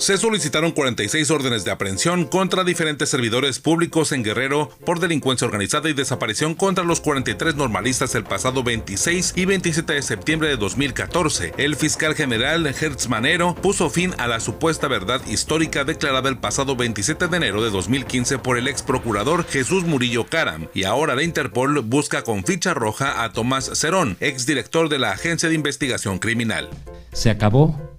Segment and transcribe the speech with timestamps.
[0.00, 5.90] Se solicitaron 46 órdenes de aprehensión contra diferentes servidores públicos en Guerrero por delincuencia organizada
[5.90, 11.52] y desaparición contra los 43 normalistas el pasado 26 y 27 de septiembre de 2014.
[11.58, 16.76] El fiscal general Hertz Manero puso fin a la supuesta verdad histórica declarada el pasado
[16.76, 21.24] 27 de enero de 2015 por el ex procurador Jesús Murillo Caram y ahora la
[21.24, 26.18] Interpol busca con ficha roja a Tomás Cerón, ex director de la Agencia de Investigación
[26.18, 26.70] Criminal.
[27.12, 27.89] Se acabó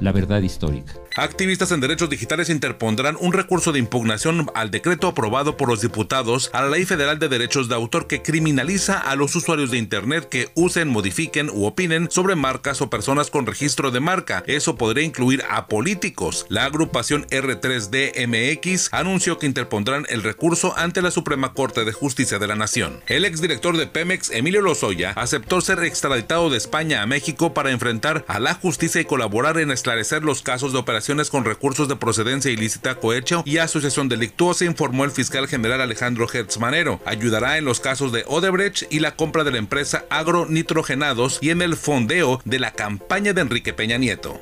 [0.00, 0.94] la verdad histórica.
[1.16, 6.50] Activistas en derechos digitales interpondrán un recurso de impugnación al decreto aprobado por los diputados
[6.52, 10.28] a la Ley Federal de Derechos de Autor que criminaliza a los usuarios de Internet
[10.28, 14.44] que usen, modifiquen u opinen sobre marcas o personas con registro de marca.
[14.46, 16.46] Eso podría incluir a políticos.
[16.48, 22.46] La agrupación R3DMX anunció que interpondrán el recurso ante la Suprema Corte de Justicia de
[22.46, 23.00] la Nación.
[23.08, 28.24] El exdirector de Pemex, Emilio Lozoya, aceptó ser extraditado de España a México para enfrentar
[28.28, 32.52] a la justicia y colaborar en esclarecer los casos de operación con recursos de procedencia
[32.52, 37.00] ilícita, cohecho y asociación delictuosa, informó el fiscal general Alejandro Hertz Manero.
[37.04, 41.60] Ayudará en los casos de Odebrecht y la compra de la empresa Agronitrogenados y en
[41.60, 44.40] el fondeo de la campaña de Enrique Peña Nieto.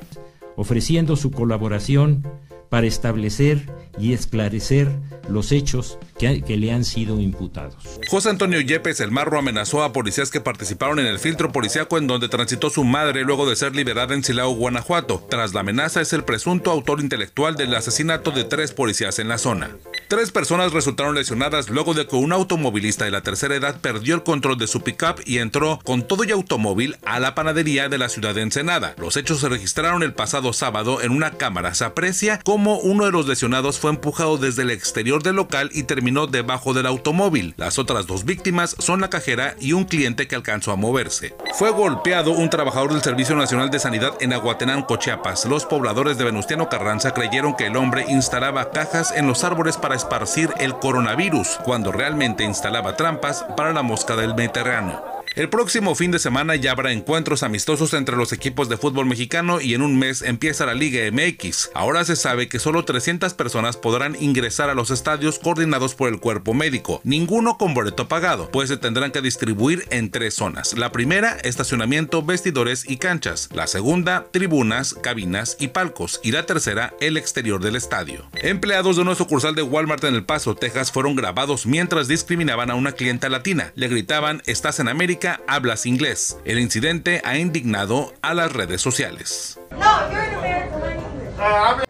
[0.55, 2.27] Ofreciendo su colaboración
[2.69, 3.65] para establecer
[3.97, 4.89] y esclarecer
[5.29, 7.99] los hechos que, le han sido imputados.
[8.09, 12.07] José Antonio Yepes el Marro amenazó a policías que participaron en el filtro policiaco en
[12.07, 15.25] donde transitó su madre luego de ser liberada en Silao, Guanajuato.
[15.29, 19.37] Tras la amenaza es el presunto autor intelectual del asesinato de tres policías en la
[19.37, 19.75] zona.
[20.09, 24.23] Tres personas resultaron lesionadas luego de que un automovilista de la tercera edad perdió el
[24.23, 28.09] control de su pickup y entró con todo y automóvil a la panadería de la
[28.09, 28.95] ciudad de Ensenada.
[28.97, 31.75] Los hechos se registraron el pasado sábado en una cámara.
[31.75, 35.83] Se aprecia cómo uno de los lesionados fue empujado desde el exterior del local y
[35.83, 37.53] terminó debajo del automóvil.
[37.57, 41.35] Las otras dos víctimas son la cajera y un cliente que alcanzó a moverse.
[41.53, 45.45] Fue golpeado un trabajador del Servicio Nacional de Sanidad en Aguatenango, Chiapas.
[45.45, 49.98] Los pobladores de Venustiano Carranza creyeron que el hombre instalaba cajas en los árboles para
[49.99, 55.18] esparcir el coronavirus, cuando realmente instalaba trampas para la mosca del Mediterráneo.
[55.35, 59.61] El próximo fin de semana ya habrá encuentros amistosos entre los equipos de fútbol mexicano
[59.61, 61.69] y en un mes empieza la Liga MX.
[61.75, 66.19] Ahora se sabe que solo 300 personas podrán ingresar a los estadios coordinados por el
[66.19, 70.73] cuerpo médico, ninguno con boleto pagado, pues se tendrán que distribuir en tres zonas.
[70.77, 73.49] La primera, estacionamiento, vestidores y canchas.
[73.53, 76.19] La segunda, tribunas, cabinas y palcos.
[76.23, 78.25] Y la tercera, el exterior del estadio.
[78.33, 82.75] Empleados de una sucursal de Walmart en El Paso, Texas, fueron grabados mientras discriminaban a
[82.75, 83.71] una clienta latina.
[83.75, 86.37] Le gritaban, estás en América hablas inglés.
[86.45, 89.59] El incidente ha indignado a las redes sociales.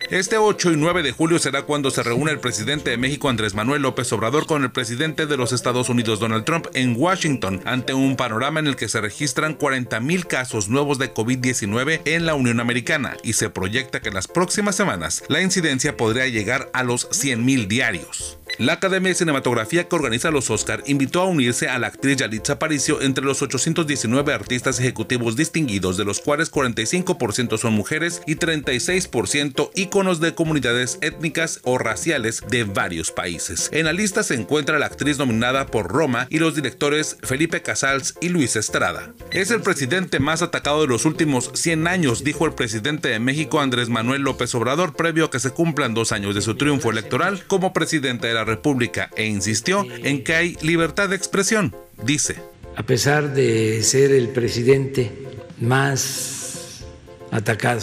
[0.10, 3.54] Este 8 y 9 de julio será cuando se reúne el presidente de México Andrés
[3.54, 7.94] Manuel López Obrador con el presidente de los Estados Unidos Donald Trump en Washington ante
[7.94, 12.60] un panorama en el que se registran 40.000 casos nuevos de COVID-19 en la Unión
[12.60, 17.10] Americana y se proyecta que en las próximas semanas la incidencia podría llegar a los
[17.10, 18.29] 100.000 diarios.
[18.60, 22.54] La Academia de Cinematografía que organiza los Oscar invitó a unirse a la actriz Yalitza
[22.54, 29.72] Aparicio entre los 819 artistas ejecutivos distinguidos, de los cuales 45% son mujeres y 36%
[29.76, 33.70] íconos de comunidades étnicas o raciales de varios países.
[33.72, 38.16] En la lista se encuentra la actriz nominada por Roma y los directores Felipe Casals
[38.20, 39.14] y Luis Estrada.
[39.32, 43.62] Es el presidente más atacado de los últimos 100 años, dijo el presidente de México
[43.62, 47.46] Andrés Manuel López Obrador previo a que se cumplan dos años de su triunfo electoral
[47.48, 51.76] como presidente de la República e insistió en que hay libertad de expresión.
[52.04, 52.36] Dice,
[52.76, 55.12] a pesar de ser el presidente
[55.60, 56.86] más
[57.32, 57.82] atacado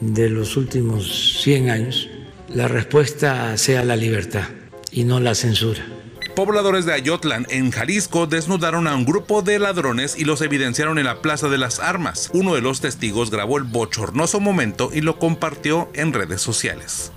[0.00, 2.08] de los últimos 100 años,
[2.48, 4.44] la respuesta sea la libertad
[4.90, 5.84] y no la censura.
[6.34, 11.04] Pobladores de Ayotlan, en Jalisco, desnudaron a un grupo de ladrones y los evidenciaron en
[11.04, 12.30] la Plaza de las Armas.
[12.32, 17.12] Uno de los testigos grabó el bochornoso momento y lo compartió en redes sociales.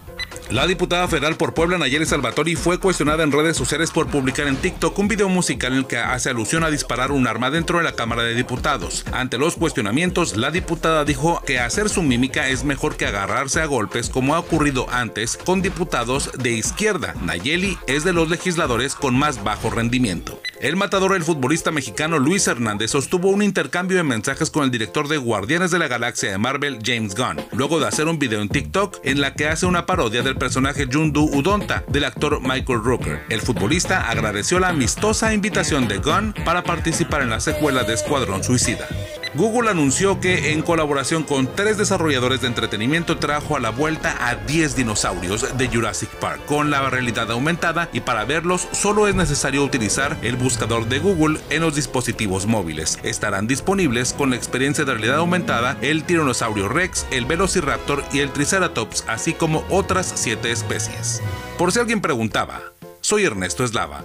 [0.50, 4.58] La diputada federal por Puebla, Nayeli Salvatori, fue cuestionada en redes sociales por publicar en
[4.58, 7.84] TikTok un video musical en el que hace alusión a disparar un arma dentro de
[7.84, 9.06] la Cámara de Diputados.
[9.14, 13.66] Ante los cuestionamientos, la diputada dijo que hacer su mímica es mejor que agarrarse a
[13.66, 17.16] golpes como ha ocurrido antes con diputados de izquierda.
[17.22, 20.43] Nayeli es de los legisladores con más bajo rendimiento.
[20.64, 25.10] El matador el futbolista mexicano Luis Hernández sostuvo un intercambio de mensajes con el director
[25.10, 28.48] de Guardianes de la Galaxia de Marvel, James Gunn, luego de hacer un video en
[28.48, 33.24] TikTok en la que hace una parodia del personaje Jundu Udonta del actor Michael Rooker.
[33.28, 38.42] El futbolista agradeció la amistosa invitación de Gunn para participar en la secuela de Escuadrón
[38.42, 38.88] Suicida.
[39.36, 44.36] Google anunció que en colaboración con tres desarrolladores de entretenimiento trajo a la vuelta a
[44.36, 49.64] 10 dinosaurios de Jurassic Park con la realidad aumentada y para verlos solo es necesario
[49.64, 53.00] utilizar el buscador de Google en los dispositivos móviles.
[53.02, 58.32] Estarán disponibles con la experiencia de realidad aumentada el tiranosaurio Rex, el Velociraptor y el
[58.32, 61.24] Triceratops, así como otras siete especies.
[61.58, 62.62] Por si alguien preguntaba,
[63.02, 64.04] soy Ernesto Eslava